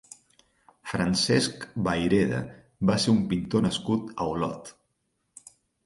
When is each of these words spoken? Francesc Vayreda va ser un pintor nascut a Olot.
Francesc 0.93 1.67
Vayreda 1.89 2.41
va 2.91 2.99
ser 3.07 3.17
un 3.17 3.23
pintor 3.35 3.67
nascut 3.71 4.13
a 4.27 4.31
Olot. 4.35 4.77